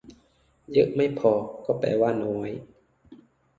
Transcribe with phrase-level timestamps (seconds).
[0.73, 1.31] เยอะไม่พอ
[1.65, 2.49] ก็แปลว่าน้อย